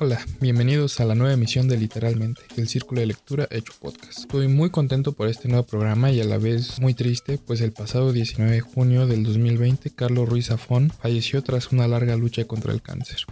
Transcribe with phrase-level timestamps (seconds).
[0.00, 4.20] Hola, bienvenidos a la nueva emisión de Literalmente, el círculo de lectura hecho podcast.
[4.20, 7.72] Estoy muy contento por este nuevo programa y a la vez muy triste, pues el
[7.72, 12.72] pasado 19 de junio del 2020 Carlos Ruiz Zafón falleció tras una larga lucha contra
[12.72, 13.22] el cáncer.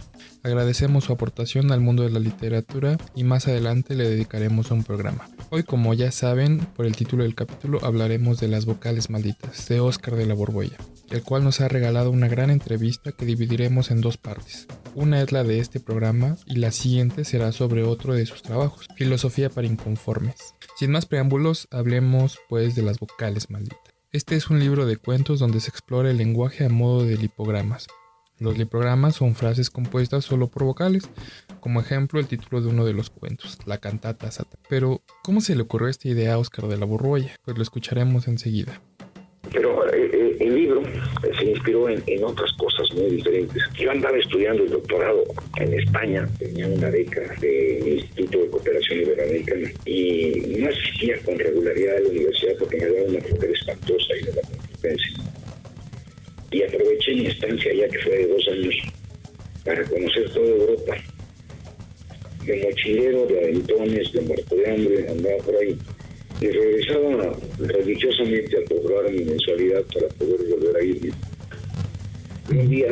[0.43, 5.29] Agradecemos su aportación al mundo de la literatura y más adelante le dedicaremos un programa.
[5.49, 9.79] Hoy, como ya saben, por el título del capítulo hablaremos de las vocales malditas de
[9.79, 10.75] Oscar de la Borbolla,
[11.09, 14.67] el cual nos ha regalado una gran entrevista que dividiremos en dos partes.
[14.95, 18.87] Una es la de este programa y la siguiente será sobre otro de sus trabajos,
[18.95, 20.55] Filosofía para Inconformes.
[20.77, 23.79] Sin más preámbulos, hablemos pues de las vocales malditas.
[24.11, 27.87] Este es un libro de cuentos donde se explora el lenguaje a modo de lipogramas.
[28.39, 31.09] Los lipogramas son frases compuestas solo por vocales,
[31.59, 34.59] como ejemplo el título de uno de los cuentos, La cantata Satan.
[34.69, 37.35] Pero, ¿cómo se le ocurrió esta idea a Oscar de la Borroya?
[37.43, 38.79] Pues lo escucharemos enseguida.
[39.51, 40.83] Pero eh, eh, el libro
[41.37, 43.63] se inspiró en, otras cosas muy diferentes.
[43.77, 45.23] Yo andaba estudiando el doctorado
[45.57, 51.97] en España, tenía una beca del Instituto de Cooperación Iberoamericana y no asistía con regularidad
[51.97, 55.13] a la universidad porque me daba una mujer espantosa y de la competencia.
[56.51, 58.75] Y aproveché mi estancia ya que fue de dos años
[59.65, 60.97] para conocer toda Europa.
[62.45, 65.77] De mochilero, de aventones, de muerto de hambre, andaba por ahí
[66.39, 71.11] y regresaba religiosamente a cobrar mi mensualidad para poder volver a irme.
[72.49, 72.87] Un día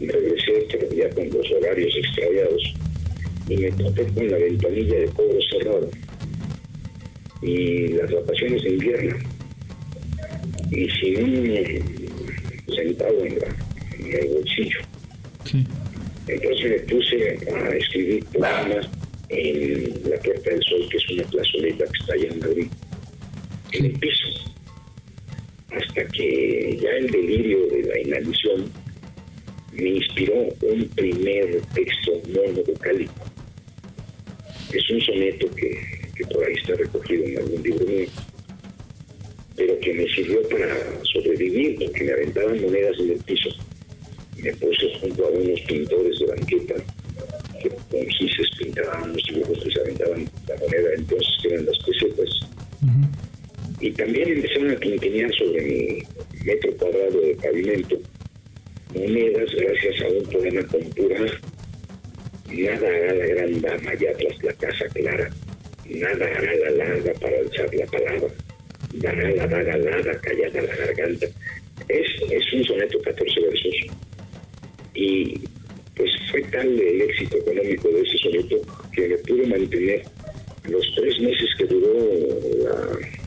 [0.00, 2.74] regresé, pero ya con los horarios extraviados,
[3.48, 5.86] y me topé con la ventanilla de cobro cerrada
[7.40, 9.16] y las vacaciones de invierno.
[10.70, 13.38] Y sin un centavo en,
[14.12, 14.80] el bolsillo.
[16.26, 18.86] Entonces me puse a escribir poemas
[19.30, 22.68] en la Puerta del Sol, que es una plazoleta que está allá en Madrid
[23.72, 24.28] en el piso,
[25.70, 28.70] hasta que ya el delirio de la inanición
[29.72, 32.12] me inspiró un primer texto
[32.66, 33.12] vocálico.
[34.72, 38.08] Es un soneto que, que por ahí está recogido en algún libro mío,
[39.56, 43.50] pero que me sirvió para sobrevivir porque me aventaban monedas en el piso.
[44.42, 46.74] Me puse junto a unos pintores de banqueta
[47.60, 51.78] que con gises pintaban unos dibujos que se aventaban la moneda entonces que eran las
[51.78, 52.48] pesetas
[53.80, 56.02] y también empezaron a quinquenear sobre mi
[56.44, 57.98] metro cuadrado de pavimento.
[58.94, 61.26] Monedas gracias a un poema con pura
[62.48, 65.30] nada hará la gran dama ya tras la casa clara,
[65.86, 68.28] nada hará la larga para alzar la palabra,
[68.94, 71.26] dará la daga alada callada la garganta.
[71.88, 73.74] Es, es un soneto 14 versos.
[74.94, 75.40] Y
[75.94, 78.60] pues fue tal el éxito económico de ese soneto
[78.92, 80.02] que me pude mantener
[80.68, 81.94] los tres meses que duró
[82.58, 83.17] la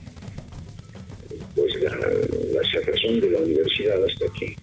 [1.61, 4.55] pues la, la cerrazón de la universidad hasta que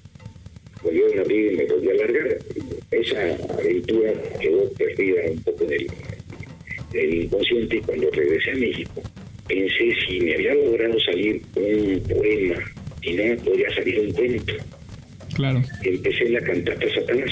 [0.82, 2.38] volvió a abrir y me volví a largar.
[2.90, 5.72] Esa aventura quedó perdida un poco en
[6.94, 9.02] el, inconsciente y cuando regresé a México
[9.46, 12.64] pensé si me había logrado salir un poema
[13.02, 14.54] y no me podría salir un cuento.
[15.34, 15.62] Claro.
[15.82, 17.30] Empecé la cantata Satanás.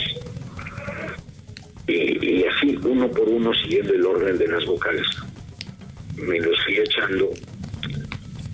[1.88, 5.06] Y, y así, uno por uno, siguiendo el orden de las vocales,
[6.16, 7.30] me los fui echando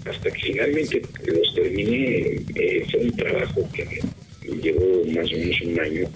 [0.05, 2.41] hasta que finalmente los terminé.
[2.55, 6.09] Eh, fue un trabajo que me llevó más o menos un año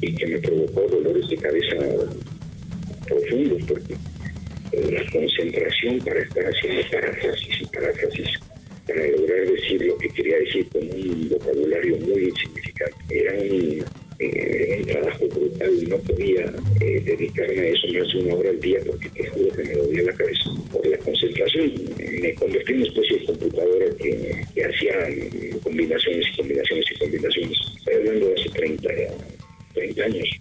[0.00, 1.76] y que me provocó dolores de cabeza
[3.06, 3.94] profundos porque
[4.72, 8.28] la concentración para estar haciendo paráfrasis y paráfrasis
[8.86, 12.96] para lograr decir lo que quería decir con un vocabulario muy insignificante.
[13.10, 13.84] Era un,
[14.20, 18.60] eh, un trabajo brutal, no podía eh, dedicarme a eso más de una hora al
[18.60, 21.72] día porque te juro que me dolía la cabeza por la concentración.
[22.20, 27.58] Me convertí en una especie de computadora que, hacía combinaciones y combinaciones y combinaciones.
[27.78, 28.88] Estoy hablando de hace 30,
[29.74, 30.39] 30 años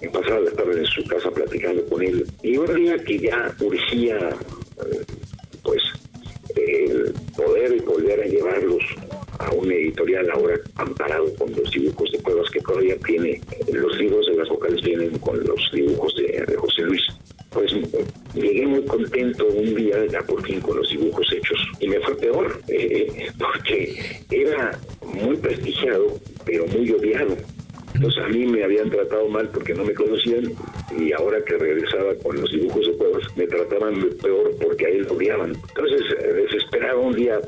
[0.00, 2.24] me pasaba la tarde en su casa platicando con él.
[2.42, 5.04] Y un día que ya urgía, eh,
[5.62, 5.82] pues,
[6.56, 8.82] el poder volver a llevarlos
[9.38, 13.40] a una editorial ahora amparado con los dibujos de cuevas que todavía tiene,
[13.72, 17.02] los libros de las vocales vienen con los dibujos de, José Luis.
[17.50, 17.72] pues
[18.34, 22.16] llegué muy contento un día ya por fin con los dibujos hechos y me fue
[22.16, 27.36] peor eh, porque era muy prestigiado pero muy odiado
[27.94, 30.52] entonces a mí me habían tratado mal porque no me conocían
[30.96, 35.02] y ahora que regresaba con los dibujos de cuevas me trataban peor porque a él
[35.02, 35.54] lo odiaban.
[35.68, 36.02] Entonces
[36.34, 37.40] desesperado un día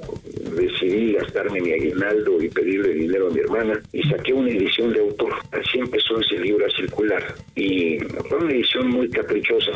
[0.57, 5.01] decidí gastarme mi aguinaldo y pedirle dinero a mi hermana y saqué una edición de
[5.01, 5.35] autor.
[5.53, 7.99] Así empezó ese libro a circular y
[8.29, 9.73] fue una edición muy caprichosa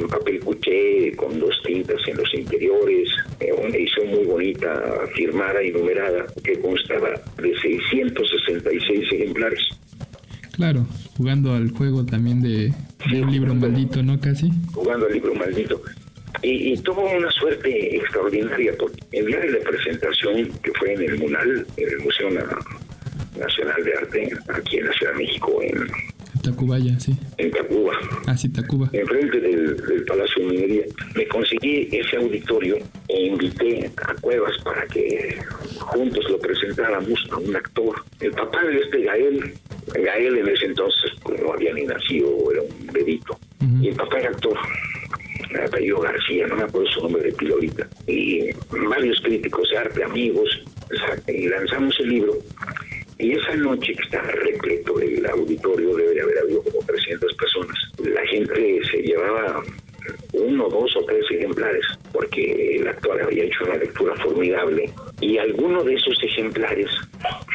[0.00, 3.08] en papel cuché, con dos tintas en los interiores,
[3.40, 4.82] eh, una edición muy bonita,
[5.14, 7.10] firmada y numerada, que constaba
[7.40, 9.60] de 666 ejemplares.
[10.52, 10.86] Claro,
[11.16, 12.72] jugando al juego también de,
[13.12, 14.20] un libro maldito, ¿no?
[14.20, 14.50] Casi.
[14.72, 15.80] Jugando al libro maldito.
[16.42, 21.18] Y, tuvo una suerte extraordinaria, porque el día de la presentación, que fue en el
[21.18, 22.30] MUNAL, en el Museo
[23.38, 25.86] Nacional de Arte, aquí en la Ciudad de México, en
[26.42, 27.16] Tacubaya, sí.
[27.40, 27.92] En Tacuba.
[28.26, 28.90] Ah, sí, Tacuba.
[28.92, 30.84] Enfrente del, del Palacio de Minería.
[31.14, 32.76] Me conseguí ese auditorio
[33.08, 35.38] e invité a Cuevas para que
[35.78, 37.96] juntos lo presentáramos a un actor.
[38.20, 39.54] El papá de este Gael,
[39.94, 43.38] Gael en ese entonces pues, no había ni nacido, era un bebito.
[43.80, 44.58] Y el papá era actor
[45.64, 48.50] apellido García, no me acuerdo su nombre de pilorita, y
[48.88, 50.48] varios críticos de arte, amigos,
[51.26, 52.34] y lanzamos el libro
[53.20, 58.26] y esa noche que estaba repleto el auditorio, debe haber habido como 300 personas, la
[58.26, 59.62] gente se llevaba
[60.32, 64.90] uno, dos o tres ejemplares, porque el actor había hecho una lectura formidable.
[65.20, 66.88] Y alguno de esos ejemplares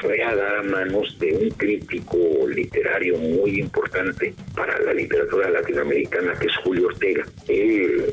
[0.02, 2.18] fue a dar a manos de un crítico
[2.48, 7.26] literario muy importante para la literatura latinoamericana, que es Julio Ortega.
[7.48, 8.06] Él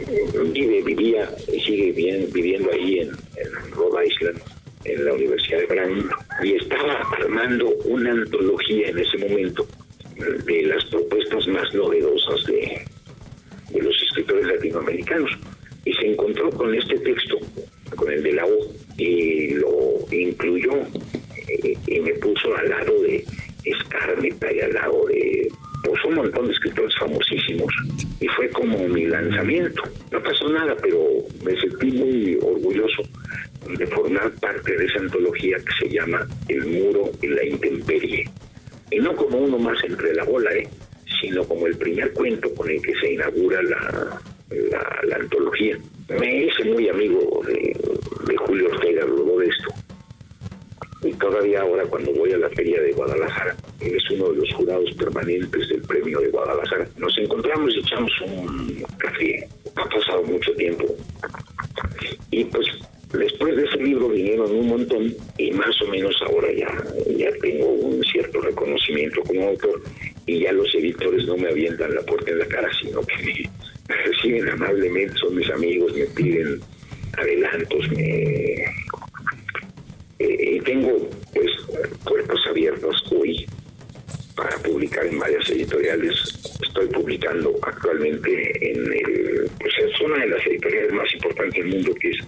[0.52, 4.40] vive, vivía, sigue viviendo ahí en, en Rhode Island
[4.84, 6.10] en la Universidad de Brown
[6.43, 9.67] y estaba armando una antología en ese momento
[10.44, 12.84] de las propuestas más novedosas de,
[13.70, 15.31] de los escritores latinoamericanos.
[15.84, 17.38] Y se encontró con este texto,
[17.96, 20.73] con el de la O, y lo incluyó
[21.49, 23.25] eh, y me puso al lado de
[23.64, 25.49] Escarneta y al lado de
[25.85, 27.73] pues, un montón de escritores famosísimos.
[28.20, 29.82] Y fue como mi lanzamiento.
[30.12, 31.05] No pasó nada, pero
[31.44, 33.02] me sentí muy orgulloso
[33.67, 38.29] de formar parte de esa antología que se llama El muro y la intemperie.
[38.91, 40.69] Y no como uno más entre la bola, ¿eh?
[41.20, 44.20] sino como el primer cuento con el que se inaugura la,
[44.50, 45.79] la, antología.
[46.09, 47.76] Me hice muy amigo de,
[48.37, 49.69] Julio Ortega luego de esto.
[51.05, 54.53] Y todavía ahora cuando voy a la feria de Guadalajara, él es uno de los
[54.55, 59.49] jurados permanentes del premio de Guadalajara, nos encontramos y echamos un café.
[59.76, 60.85] Ha pasado mucho tiempo.
[62.31, 62.67] Y pues
[63.12, 66.69] Después de ese libro vinieron un montón y más o menos ahora ya,
[67.14, 69.82] ya tengo un cierto reconocimiento como autor
[70.26, 73.50] y ya los editores no me avientan la puerta en la cara, sino que
[73.88, 76.61] me reciben amablemente, son mis amigos, me piden
[77.19, 78.64] adelantos, me...
[80.19, 81.50] Eh, y tengo pues
[82.05, 83.44] puertas abiertas hoy
[84.37, 86.14] para publicar en varias editoriales.
[86.62, 91.94] Estoy publicando actualmente en el, pues es una de las editoriales más importantes del mundo
[91.97, 92.19] que es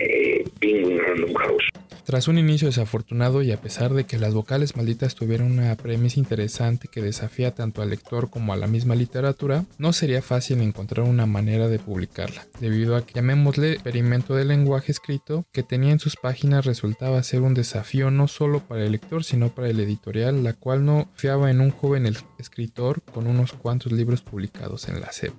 [0.00, 1.64] eh, Random House.
[2.06, 6.20] Tras un inicio desafortunado y a pesar de que las vocales malditas tuvieron una premisa
[6.20, 11.04] interesante que desafía tanto al lector como a la misma literatura, no sería fácil encontrar
[11.04, 15.98] una manera de publicarla, debido a que llamémosle experimento de lenguaje escrito que tenía en
[15.98, 20.44] sus páginas resultaba ser un desafío no solo para el lector sino para el editorial,
[20.44, 22.06] la cual no fiaba en un joven
[22.38, 25.32] escritor con unos cuantos libros publicados en la SEP.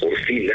[0.00, 0.54] Por fila,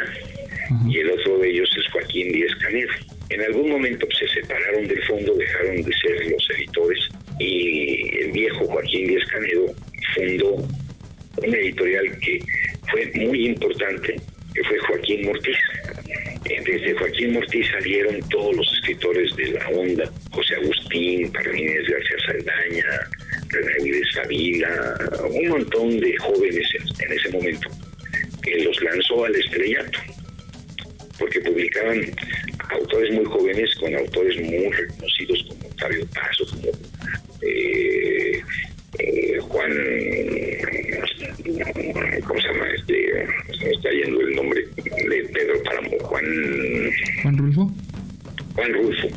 [0.89, 2.89] y el otro de ellos es Joaquín Díez Canedo
[3.33, 6.99] en algún momento se separaron del fondo, dejaron de ser los editores
[7.39, 9.73] y el viejo Joaquín Díaz Canedo
[10.13, 10.67] fundó
[11.37, 12.39] una editorial que
[12.91, 14.15] fue muy importante,
[14.53, 15.57] que fue Joaquín Mortiz.
[16.43, 22.85] Desde Joaquín Mortiz salieron todos los escritores de la onda, José Agustín, Parmínez García Saldaña,
[23.49, 24.95] René Savila,
[25.29, 26.67] un montón de jóvenes
[26.99, 27.69] en ese momento,
[28.43, 29.99] que los lanzó al estrellato
[31.19, 32.01] porque publicaban
[32.69, 36.69] autores muy jóvenes con autores muy reconocidos como Octavio Paso, como
[37.41, 38.41] eh,
[38.99, 39.71] eh, Juan,
[42.25, 42.67] ¿cómo se llama?
[42.75, 43.27] Este,
[43.57, 46.25] se me está yendo el nombre de Pedro Páramo, Juan.
[47.21, 47.71] Juan Rulfo.
[48.55, 49.07] Juan Rulfo,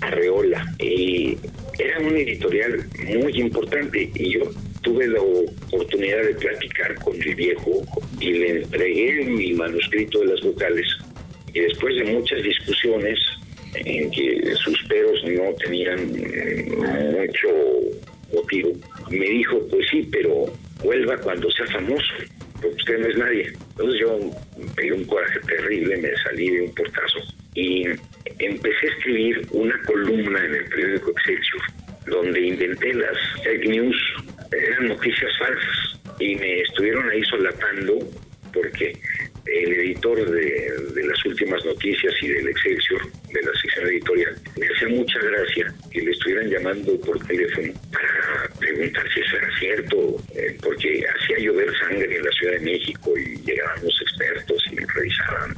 [0.00, 0.74] Arreola.
[0.78, 1.38] Y
[1.78, 2.86] era un editorial
[3.20, 4.50] muy importante y yo
[4.82, 7.84] tuve la oportunidad de platicar con el viejo
[8.20, 10.86] y le entregué mi manuscrito de las vocales
[11.56, 13.18] y después de muchas discusiones
[13.74, 17.48] en que sus peros no tenían mucho
[18.34, 18.72] motivo,
[19.10, 20.44] me dijo, pues sí, pero
[20.84, 22.12] vuelva cuando sea famoso,
[22.60, 23.52] porque usted no es nadie.
[23.70, 24.18] Entonces yo
[24.74, 27.20] pegué un coraje terrible, me salí de un portazo
[27.54, 27.86] y
[28.38, 31.62] empecé a escribir una columna en el periódico Excelsior
[32.06, 33.96] donde inventé las fake news,
[34.52, 37.98] eran noticias falsas y me estuvieron ahí solapando
[38.52, 38.96] porque
[39.46, 44.88] el editor de, las últimas noticias y del Excelsior, de la sección editorial, me hacía
[44.88, 50.56] mucha gracia que le estuvieran llamando por teléfono para preguntar si eso era cierto, eh,
[50.62, 55.56] porque hacía llover sangre en la Ciudad de México y llegaban los expertos y revisaban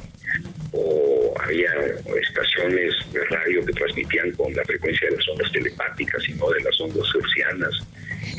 [0.71, 1.71] o había
[2.21, 6.61] estaciones de radio que transmitían con la frecuencia de las ondas telepáticas y no de
[6.61, 7.87] las ondas hercianas,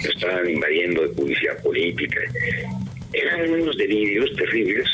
[0.00, 2.20] que estaban invadiendo de publicidad política.
[3.12, 4.88] Eran unos delirios terribles.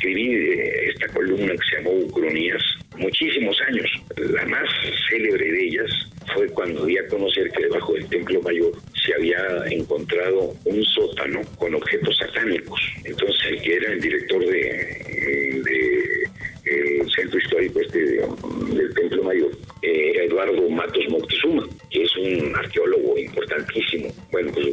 [0.00, 2.62] Escribí eh, esta columna que se llamó Ucronías
[2.96, 3.86] muchísimos años.
[4.16, 4.66] La más
[5.10, 5.90] célebre de ellas
[6.32, 8.72] fue cuando di a conocer que debajo del Templo Mayor
[9.04, 9.38] se había
[9.70, 12.80] encontrado un sótano con objetos satánicos.
[13.04, 16.24] Entonces, el que era el director de,
[16.64, 19.50] el centro histórico este del Templo Mayor,
[19.82, 24.08] eh, Eduardo Matos Moctezuma, que es un arqueólogo importantísimo.
[24.32, 24.66] Bueno, pues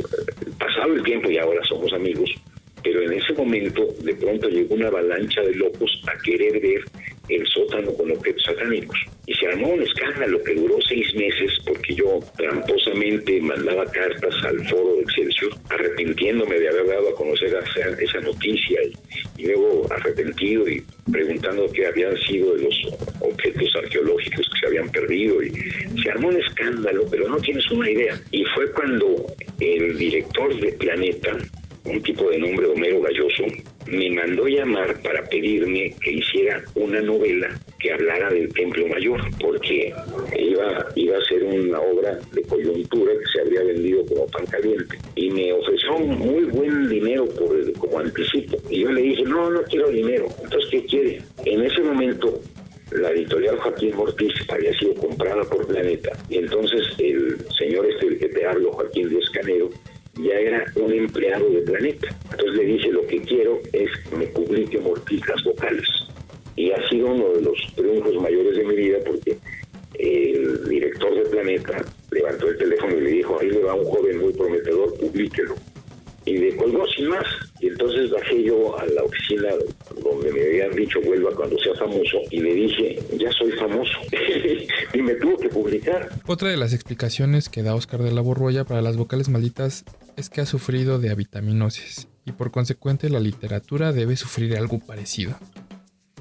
[0.57, 2.29] pasado el tiempo y ahora somos amigos,
[2.83, 6.83] pero en ese momento de pronto llegó una avalancha de locos a querer ver
[7.29, 8.97] el sótano con objetos satánicos.
[9.25, 14.65] Y se armó un escándalo que duró seis meses porque yo tramposamente mandaba cartas al
[14.69, 17.57] foro de Excelsior arrepintiéndome de haber dado a conocer
[17.99, 18.79] esa, noticia
[19.37, 22.75] y, luego arrepentido y preguntando qué habían sido de los
[23.19, 25.51] objetos arqueológicos que se habían perdido y
[26.01, 28.19] se armó un escándalo, pero no tienes una idea.
[28.31, 29.25] Y fue cuando
[29.59, 31.37] el director de Planeta,
[31.85, 33.45] un tipo de nombre Homero Galloso,
[33.87, 39.93] me mandó llamar para pedirme que hiciera una novela que hablara del Templo Mayor, porque
[40.37, 42.19] iba, iba a ser una obra
[42.89, 44.97] que se habría vendido como pan caliente.
[45.15, 48.57] Y me ofreció muy buen dinero por como anticipo.
[48.69, 50.27] Y yo le dije, no, no quiero dinero.
[50.43, 51.21] Entonces, ¿qué quiere?
[51.45, 52.41] En ese momento
[52.91, 58.19] la editorial Joaquín Ortiz había sido comprada por Planeta y entonces el señor este del
[58.19, 59.69] que te hablo, Joaquín Díaz Canero,
[60.15, 62.07] ya era un empleado de Planeta.
[62.31, 65.87] Entonces le dije, lo que quiero es que me publique Morticas Vocales.
[66.55, 69.37] Y ha sido uno de los triunfos mayores de mi vida porque
[69.99, 71.85] el director de Planeta
[72.17, 75.55] levantó el teléfono y le dijo, ahí le va un joven muy prometedor, publíquelo
[76.27, 77.25] y me colgó sin más.
[77.59, 79.49] Y entonces bajé yo a la oficina
[80.03, 83.97] donde me habían dicho vuelva cuando sea famoso y le dije, ya soy famoso.
[84.93, 86.09] y me tuvo que publicar.
[86.27, 89.85] Otra de las explicaciones que da Oscar de la Borroya para las vocales malditas
[90.17, 95.35] es que ha sufrido de avitaminosis y por consecuente la literatura debe sufrir algo parecido.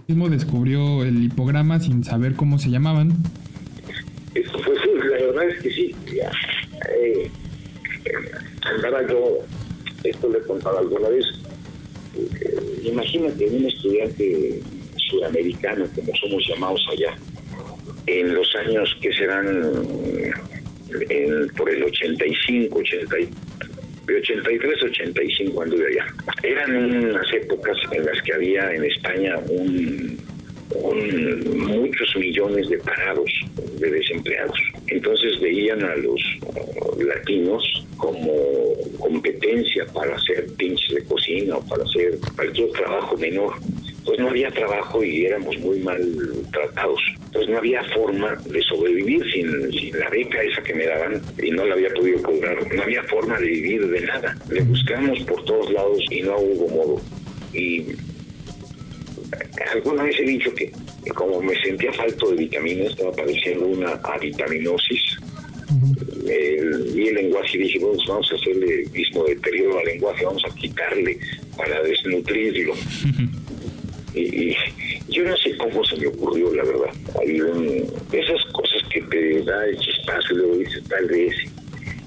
[0.06, 3.12] Mismo descubrió el hipograma sin saber cómo se llamaban.
[4.32, 5.94] Pues sí, la verdad es sí.
[6.88, 7.30] Eh,
[8.62, 9.38] andaba yo
[10.04, 11.24] esto le he contado alguna vez.
[12.16, 14.60] Eh, imagínate un estudiante
[14.96, 17.16] sudamericano, como somos llamados allá,
[18.06, 19.72] en los años que serán
[21.56, 23.16] por el 85, 80,
[24.08, 26.06] 83, 85 anduve allá.
[26.42, 30.18] Eran unas épocas en las que había en España un
[31.56, 33.30] muchos millones de parados,
[33.78, 34.58] de desempleados.
[34.88, 36.20] Entonces veían a los
[36.98, 38.32] latinos como
[38.98, 43.54] competencia para hacer pinches de cocina o para hacer cualquier trabajo menor.
[44.04, 46.00] Pues no había trabajo y éramos muy mal
[46.52, 47.00] tratados.
[47.26, 51.50] Entonces no había forma de sobrevivir sin, sin la beca esa que me daban y
[51.50, 52.56] no la había podido cobrar.
[52.74, 54.36] No había forma de vivir de nada.
[54.48, 57.00] Le buscamos por todos lados y no hubo modo.
[57.52, 57.96] Y
[59.74, 60.70] alguna vez he dicho que,
[61.14, 65.18] como me sentía falto de vitaminas, estaba padeciendo una avitaminosis.
[66.94, 70.54] vi el lenguaje y dije, pues vamos a hacerle mismo deterioro al lenguaje, vamos a
[70.54, 71.18] quitarle
[71.56, 72.74] para desnutrirlo.
[74.14, 74.54] y,
[75.08, 76.92] yo no sé cómo se me ocurrió, la verdad.
[77.20, 77.36] Hay
[78.12, 81.34] esas cosas que te da el chispazo y luego dices, tal vez.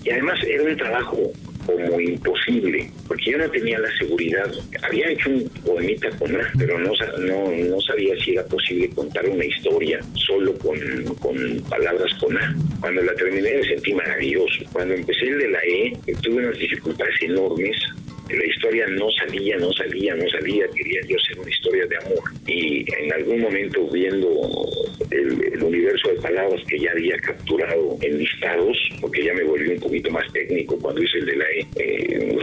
[0.04, 1.32] Y además era un trabajo
[1.76, 4.52] como imposible, porque yo no tenía la seguridad.
[4.82, 9.28] Había hecho un poemita con A, pero no, no, no sabía si era posible contar
[9.28, 10.80] una historia solo con,
[11.20, 12.56] con palabras con A.
[12.80, 14.64] Cuando la terminé me sentí maravilloso.
[14.72, 17.76] Cuando empecé el de la E, tuve unas dificultades enormes
[18.36, 22.24] la historia no salía, no salía, no salía, quería yo hacer una historia de amor.
[22.46, 24.30] Y en algún momento viendo
[25.12, 29.80] el, universo de palabras que ya había capturado en listados, porque ya me volví un
[29.80, 32.40] poquito más técnico cuando hice el de la E, eh,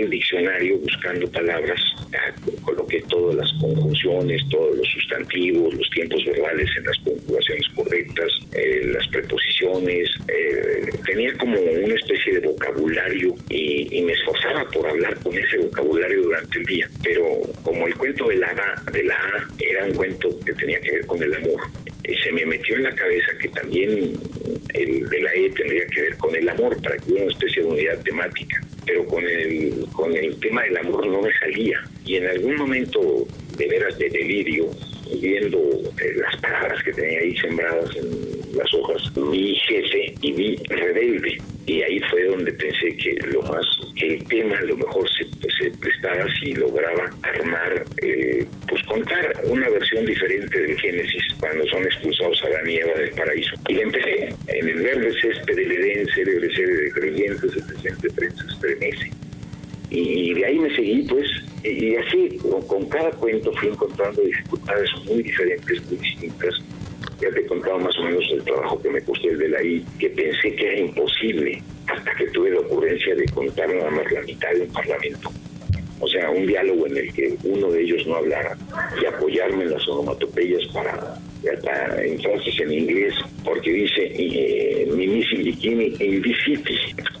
[0.00, 1.80] el diccionario buscando palabras,
[2.62, 8.82] coloqué todas las conjunciones, todos los sustantivos, los tiempos verbales en las conjugaciones correctas, eh,
[8.92, 15.36] las preposiciones, eh, tenía como una especie de vocabulario y, me esforzaba por hablar con
[15.36, 16.88] ese vocabulario durante el día.
[17.02, 17.22] Pero
[17.62, 21.06] como el cuento de la, de la A era un cuento que tenía que ver
[21.06, 21.60] con el amor,
[22.16, 24.14] se me metió en la cabeza que también
[24.74, 27.62] el de la E tendría que ver con el amor para que hubiera una especie
[27.62, 28.60] de unidad temática.
[28.86, 31.78] Pero con el, con el tema del amor no me salía.
[32.04, 33.26] Y en algún momento
[33.56, 34.70] de veras de delirio,
[35.20, 40.56] viendo eh, las palabras que tenía ahí sembradas en las hojas, vi jefe y vi
[40.68, 41.38] rebelde.
[41.66, 43.64] Y ahí fue donde pensé que lo más,
[43.94, 49.68] que el tema lo mejor se, se prestaba si lograba armar, eh, pues contar una
[49.68, 53.54] versión diferente del Génesis cuando son expulsados a la nieva del paraíso.
[53.68, 59.10] Y empecé en el verde césped del Edén, célebre de creyentes, el presente prensa estremece.
[59.90, 61.26] Y de ahí me seguí, pues,
[61.64, 66.54] y así, con, cada cuento fui encontrando dificultades muy diferentes, muy distintas.
[67.20, 69.62] Ya te he contado más o menos el trabajo que me costó el de la
[69.62, 74.10] I, que pensé que era imposible, hasta que tuve la ocurrencia de contar nada más
[74.10, 75.30] la mitad de un parlamento.
[76.00, 78.56] O sea, un diálogo en el que uno de ellos no hablara
[79.00, 81.18] y apoyarme en las onomatopeyas para,
[81.62, 86.22] para en frases en inglés, porque dice eh, Mimi bikini in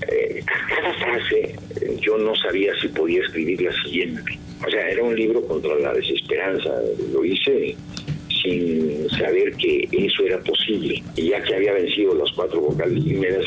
[0.08, 1.54] eh, cada frase
[2.00, 4.38] yo no sabía si podía escribir la siguiente.
[4.66, 6.70] O sea, era un libro contra la desesperanza.
[7.12, 7.76] Lo hice
[8.42, 11.02] sin saber que eso era posible.
[11.16, 13.46] Y ya que había vencido las cuatro vocales húmedas,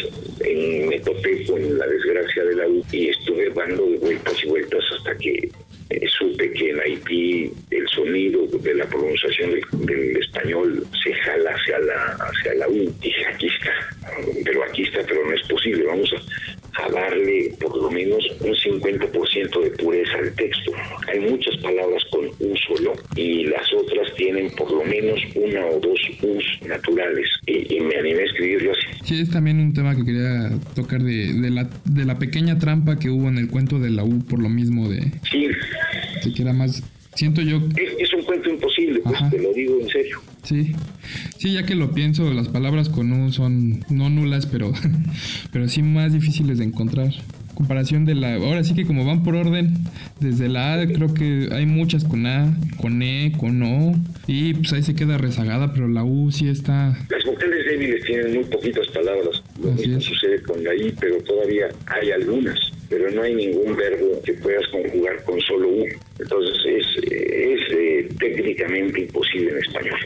[0.88, 5.18] me topé con la desgracia de la U y estuve dando vueltas y vueltas hasta
[5.18, 5.50] que
[5.90, 9.52] eh, supe que en Haití el sonido de la pronunciación
[9.86, 12.94] del, español se jala hacia la, hacia la U.
[13.02, 13.72] Dije, aquí está,
[14.44, 15.84] pero aquí está, pero no es posible.
[15.84, 20.72] Vamos a, a darle por lo menos un 50% de pureza al texto.
[21.12, 25.80] Hay muchas palabras con U solo y las otras tienen por lo menos una o
[25.80, 29.06] dos U's naturales y, me animé a escribirlo así.
[29.06, 32.98] Sí, es también un tema que quería tocar de, de, la, de la pequeña trampa
[32.98, 35.12] que hubo en el cuento de la U por lo mismo de...
[35.30, 35.50] Sí.
[36.34, 36.84] que era más
[37.16, 37.62] siento yo...
[38.00, 40.20] Es, un cuento imposible, pues te lo digo en serio.
[40.44, 40.76] Sí,
[41.38, 44.74] sí, ya que lo pienso, las palabras con U son no nulas, pero,
[45.52, 47.12] pero sí más difíciles de encontrar.
[47.54, 48.34] Comparación de la...
[48.36, 49.76] Ahora sí que como van por orden,
[50.20, 53.94] desde la A creo que hay muchas con A, con E, con O,
[54.26, 56.98] y pues ahí se queda rezagada, pero la U sí está...
[57.10, 61.68] Las vocales débiles tienen muy poquitas palabras, lo mismo sucede con la I, pero todavía
[61.86, 65.86] hay algunas pero no hay ningún verbo que puedas conjugar con solo U.
[66.20, 67.53] Entonces es, es
[68.32, 70.00] técnicamente imposible en español.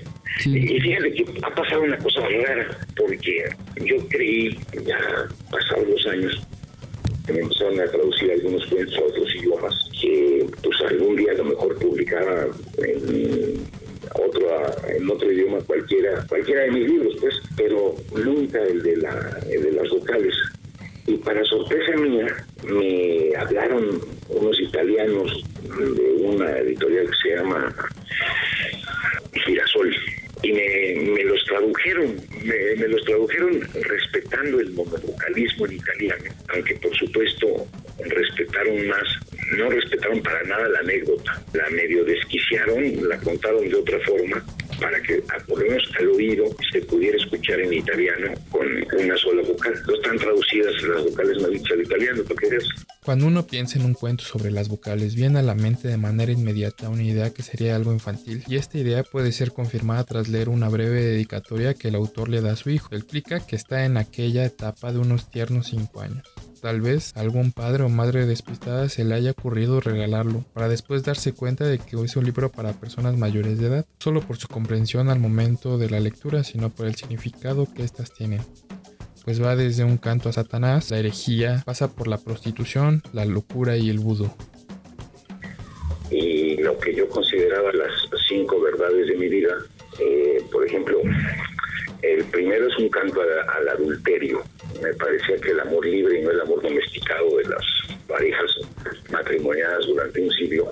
[0.46, 3.46] Y fíjate que ha pasado una cosa rara, porque
[3.84, 6.48] yo creí, ya pasados los años,
[7.26, 11.36] que me empezaron a traducir algunos cuentos a otros idiomas, que pues algún día a
[11.36, 13.66] lo mejor publicara en
[14.14, 14.48] otro
[14.88, 19.64] en otro idioma cualquiera cualquiera de mis libros pues pero nunca el de la el
[19.64, 20.34] de las vocales
[21.08, 22.28] y para sorpresa mía
[22.64, 24.00] me hablaron
[24.30, 25.44] unos italianos
[25.78, 27.74] de una editorial que se llama
[29.46, 29.96] Girasol
[30.44, 37.68] y me, los tradujeron, me, los tradujeron respetando el monovocalismo en italiano, aunque por supuesto
[38.00, 39.04] respetaron más,
[39.58, 44.44] no respetaron para nada la anécdota, la medio desquiciaron, la contaron de otra forma
[44.80, 48.68] para que por lo menos al oído se pudiera escuchar en italiano con
[49.00, 49.74] una sola vocal.
[49.88, 52.70] No están traducidas las vocales no dichas al italiano, porque es
[53.08, 56.34] cuando uno piensa en un cuento sobre las vocales, viene a la mente de manera
[56.34, 60.50] inmediata una idea que sería algo infantil, y esta idea puede ser confirmada tras leer
[60.50, 62.94] una breve dedicatoria que el autor le da a su hijo.
[62.94, 66.28] Explica que está en aquella etapa de unos tiernos 5 años.
[66.62, 71.32] Tal vez algún padre o madre despistada se le haya ocurrido regalarlo, para después darse
[71.32, 75.08] cuenta de que es un libro para personas mayores de edad, solo por su comprensión
[75.08, 78.42] al momento de la lectura, sino por el significado que éstas tienen
[79.28, 83.76] pues va desde un canto a Satanás, la herejía, pasa por la prostitución, la locura
[83.76, 84.32] y el vudú.
[86.10, 87.92] Y lo que yo consideraba las
[88.30, 89.54] cinco verdades de mi vida,
[90.00, 91.02] eh, por ejemplo,
[92.04, 94.44] el primero es un canto al, adulterio.
[94.82, 97.66] Me parecía que el amor libre y no el amor domesticado de las
[98.08, 98.50] parejas
[99.12, 100.72] matrimoniadas durante un siglo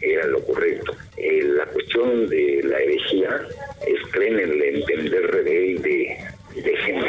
[0.00, 0.94] era lo correcto.
[1.18, 3.42] Eh, la cuestión de la herejía
[3.86, 6.16] es creen en el entender rebelde
[6.56, 7.04] dejen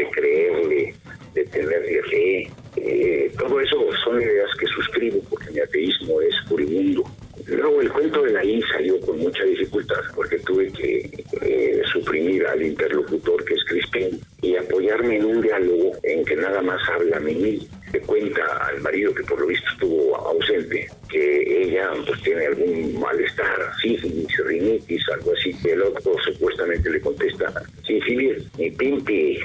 [1.33, 2.51] de creerle, de fe.
[2.77, 7.03] Eh, todo eso son ideas que suscribo porque mi ateísmo es furibundo.
[7.47, 11.09] Luego el cuento de I salió con mucha dificultad porque tuve que
[11.41, 16.61] eh, suprimir al interlocutor que es Crispin y apoyarme en un diálogo en que nada
[16.61, 17.67] más habla Mimi.
[17.91, 22.99] Le cuenta al marido que por lo visto estuvo ausente que ella pues tiene algún
[22.99, 25.53] malestar, sífilis, rinitis, algo así.
[25.65, 27.51] El otro supuestamente le contesta,
[27.85, 29.39] sífilis, mi pimpi,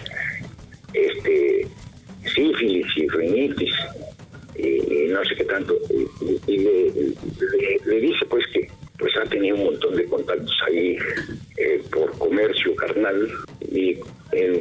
[0.92, 1.45] este,
[3.08, 3.72] rinitis,
[4.58, 5.76] y, no sé qué tanto.
[6.46, 10.96] Y, le, dice pues que pues ha tenido un montón de contactos ahí
[11.56, 13.28] eh, por comercio carnal.
[13.60, 13.96] Y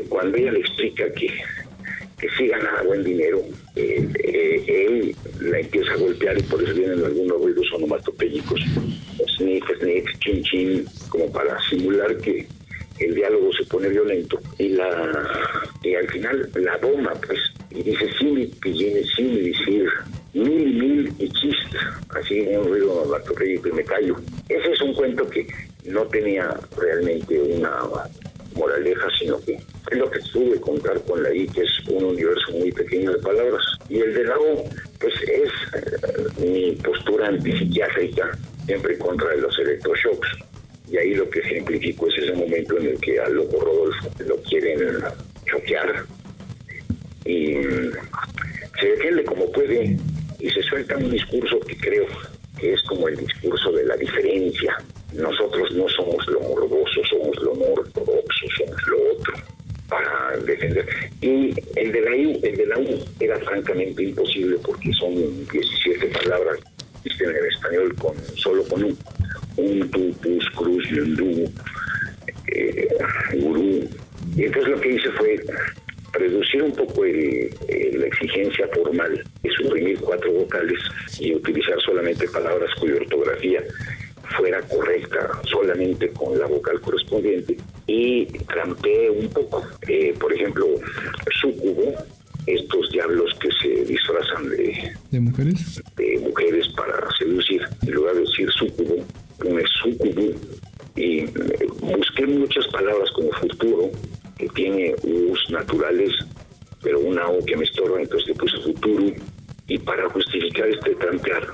[0.09, 1.27] cuando ella le explica que,
[2.19, 3.41] que sí gana buen dinero,
[3.75, 8.61] eh, eh, él la empieza a golpear y por eso vienen algunos ruidos onomatopéyicos,
[9.37, 12.45] sniff, sniff, chin chin, como para simular que
[12.99, 14.39] el diálogo se pone violento.
[14.57, 15.29] Y la
[15.83, 17.39] y al final la doma pues
[17.75, 19.89] y dice sí viene sin decir
[20.33, 21.75] mil mil y chist
[22.09, 24.15] así un ruido onomatopéyico y me callo
[24.49, 25.47] ese es un cuento que
[25.85, 27.71] no tenía realmente una
[28.55, 29.59] moraleja sino que
[29.91, 33.19] es lo que tuve contar con la I, que es un universo muy pequeño de
[33.19, 33.63] palabras.
[33.89, 34.63] Y el de la U,
[34.99, 38.31] pues es eh, mi postura antipsiquiátrica,
[38.65, 40.27] siempre en contra de los electroshocks.
[40.89, 44.37] Y ahí lo que simplifico es ese momento en el que al loco Rodolfo lo
[44.43, 44.79] quieren
[45.45, 46.05] choquear
[47.25, 47.91] y mm,
[48.79, 49.97] se defiende como puede
[50.39, 52.05] y se suelta un discurso que creo
[52.57, 54.77] que es como el discurso de la diferencia.
[55.13, 59.33] Nosotros no somos lo morboso, somos lo no ortodoxo, somos lo otro
[59.89, 60.85] para defender.
[61.21, 65.13] Y el de la U, el de la U era francamente imposible porque son
[65.51, 66.59] 17 palabras
[67.05, 68.97] en español con solo con un
[69.57, 71.49] un tupus, cruz, yundú,
[72.47, 72.87] eh,
[73.35, 73.87] gurú.
[74.35, 75.39] Y entonces lo que hice fue
[76.15, 80.79] reducir un poco la exigencia formal, de suprimir cuatro vocales
[81.19, 83.63] y utilizar solamente palabras cuya ortografía
[84.37, 87.57] fuera correcta solamente con la vocal correspondiente.
[87.87, 89.63] Y trampeé un poco.
[89.87, 90.67] Eh, por ejemplo,
[91.39, 91.93] sucubo,
[92.47, 98.21] estos diablos que se disfrazan de, ¿De mujeres de mujeres para seducir, en lugar de
[98.21, 99.03] decir sucubo,
[99.39, 100.31] pone sucubo
[100.95, 101.29] y eh,
[101.81, 103.89] busqué muchas palabras como futuro
[104.37, 106.11] que tiene U's naturales
[106.81, 109.05] pero una O que me estorba entonces le puse futuro
[109.67, 111.47] y para justificar este trampear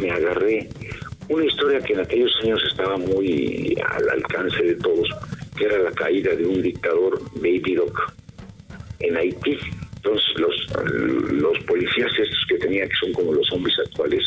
[0.00, 0.68] me agarré
[1.30, 5.08] una historia que en aquellos años estaba muy al alcance de todos,
[5.56, 8.12] que era la caída de un dictador, Baby Doc,
[8.98, 9.56] en Haití.
[9.96, 14.24] Entonces los, los policías estos que tenía, que son como los zombies actuales,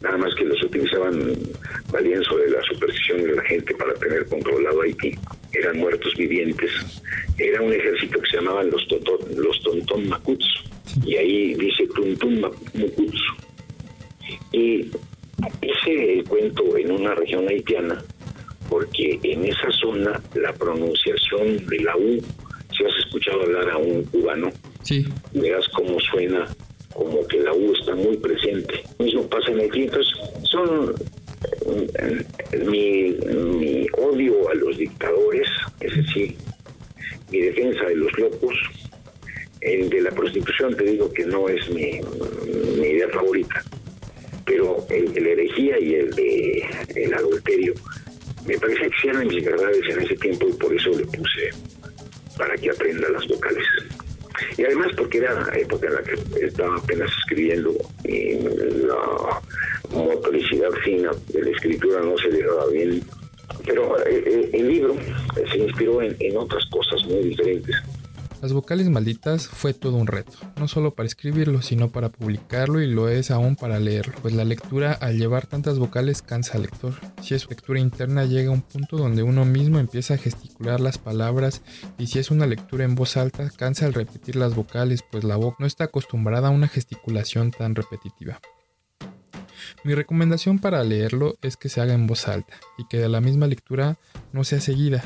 [0.00, 1.34] nada más que los utilizaban
[1.92, 5.12] valían sobre la superstición de la gente para tener controlado Haití,
[5.52, 6.70] eran muertos vivientes.
[7.38, 8.86] Era un ejército que se llamaban los,
[9.36, 10.46] los Tontón Macuts,
[11.04, 13.20] y ahí dice Tuntun Macuts.
[14.52, 14.90] Y
[15.62, 18.02] Hice el cuento en una región haitiana
[18.68, 22.20] porque en esa zona la pronunciación de la U,
[22.76, 24.50] si has escuchado hablar a un cubano,
[24.82, 25.06] sí.
[25.32, 26.46] veas cómo suena
[26.94, 28.82] como que la U está muy presente.
[28.98, 30.94] Lo mismo pasa en entonces son
[31.98, 32.24] eh,
[32.66, 35.48] mi, odio a los dictadores,
[35.80, 36.36] es decir,
[37.30, 38.54] mi defensa de los locos,
[39.60, 42.00] el de la prostitución te digo que no es mi,
[42.78, 43.62] mi idea favorita
[44.50, 46.64] pero el de la herejía y el de
[46.96, 47.72] el adulterio
[48.46, 51.50] me parece que eran mis verdades en ese tiempo y por eso le puse
[52.36, 53.64] para que aprenda las vocales.
[54.56, 57.72] Y además porque era la época en la que estaba apenas escribiendo
[58.04, 59.40] y la
[59.90, 63.02] motoricidad fina de la escritura no se le bien.
[63.66, 64.96] Pero eh, eh, el, libro
[65.50, 67.76] se inspiró en otras cosas muy diferentes.
[68.40, 72.86] Las vocales malditas fue todo un reto, no solo para escribirlo, sino para publicarlo y
[72.86, 76.94] lo es aún para leerlo, pues la lectura al llevar tantas vocales cansa al lector.
[77.20, 80.96] Si es lectura interna llega a un punto donde uno mismo empieza a gesticular las
[80.96, 81.60] palabras
[81.98, 85.36] y si es una lectura en voz alta cansa al repetir las vocales, pues la
[85.36, 88.40] voz no está acostumbrada a una gesticulación tan repetitiva.
[89.84, 93.46] Mi recomendación para leerlo es que se haga en voz alta y que la misma
[93.46, 93.98] lectura
[94.32, 95.04] no sea seguida,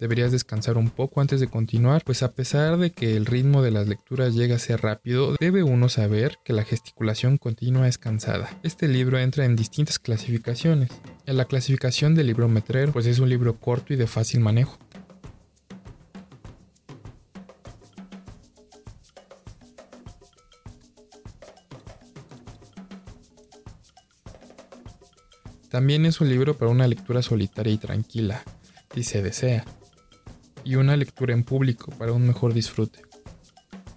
[0.00, 3.70] Deberías descansar un poco antes de continuar, pues a pesar de que el ritmo de
[3.70, 8.50] las lecturas llega a ser rápido, debe uno saber que la gesticulación continua es cansada.
[8.64, 10.90] Este libro entra en distintas clasificaciones.
[11.26, 14.78] En la clasificación del libro metrero, pues es un libro corto y de fácil manejo.
[25.70, 28.42] También es un libro para una lectura solitaria y tranquila,
[28.92, 29.64] si se desea
[30.64, 33.02] y una lectura en público para un mejor disfrute.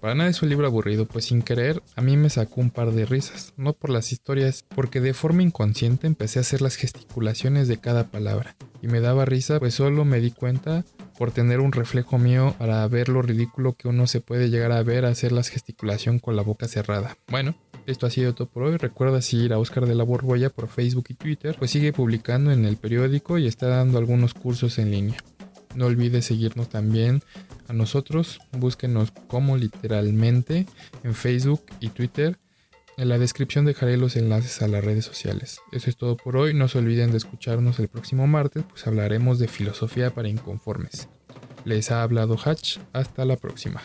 [0.01, 2.91] Para nada es un libro aburrido, pues sin querer a mí me sacó un par
[2.91, 7.67] de risas, no por las historias, porque de forma inconsciente empecé a hacer las gesticulaciones
[7.67, 10.85] de cada palabra, y me daba risa, pues solo me di cuenta
[11.17, 14.83] por tener un reflejo mío para ver lo ridículo que uno se puede llegar a
[14.83, 17.17] ver hacer la gesticulación con la boca cerrada.
[17.27, 17.55] Bueno,
[17.87, 18.77] esto ha sido todo por hoy.
[18.77, 22.65] Recuerda seguir a Oscar de la Borbolla por Facebook y Twitter, pues sigue publicando en
[22.65, 25.17] el periódico y está dando algunos cursos en línea.
[25.77, 27.21] No olvides seguirnos también
[27.67, 28.39] a nosotros.
[28.51, 30.65] Búsquenos como literalmente
[31.03, 32.39] en Facebook y Twitter.
[32.97, 35.61] En la descripción dejaré los enlaces a las redes sociales.
[35.71, 36.55] Eso es todo por hoy.
[36.55, 41.09] No se olviden de escucharnos el próximo martes, pues hablaremos de filosofía para inconformes.
[41.63, 42.79] Les ha hablado Hatch.
[42.93, 43.83] Hasta la próxima.